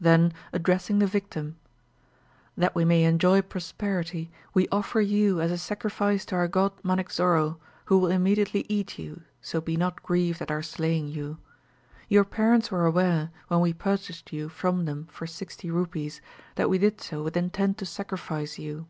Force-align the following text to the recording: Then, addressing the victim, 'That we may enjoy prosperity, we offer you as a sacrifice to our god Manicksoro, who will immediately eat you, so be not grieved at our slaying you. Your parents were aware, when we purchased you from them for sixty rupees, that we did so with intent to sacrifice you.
Then, 0.00 0.32
addressing 0.52 0.98
the 0.98 1.06
victim, 1.06 1.56
'That 2.56 2.74
we 2.74 2.84
may 2.84 3.04
enjoy 3.04 3.40
prosperity, 3.40 4.28
we 4.52 4.66
offer 4.72 5.00
you 5.00 5.40
as 5.40 5.52
a 5.52 5.58
sacrifice 5.58 6.24
to 6.24 6.34
our 6.34 6.48
god 6.48 6.72
Manicksoro, 6.82 7.56
who 7.84 7.98
will 7.98 8.10
immediately 8.10 8.66
eat 8.68 8.98
you, 8.98 9.22
so 9.40 9.60
be 9.60 9.76
not 9.76 10.02
grieved 10.02 10.42
at 10.42 10.50
our 10.50 10.64
slaying 10.64 11.06
you. 11.06 11.38
Your 12.08 12.24
parents 12.24 12.72
were 12.72 12.84
aware, 12.84 13.30
when 13.46 13.60
we 13.60 13.72
purchased 13.72 14.32
you 14.32 14.48
from 14.48 14.86
them 14.86 15.06
for 15.08 15.28
sixty 15.28 15.70
rupees, 15.70 16.20
that 16.56 16.68
we 16.68 16.76
did 16.76 17.00
so 17.00 17.22
with 17.22 17.36
intent 17.36 17.78
to 17.78 17.86
sacrifice 17.86 18.58
you. 18.58 18.88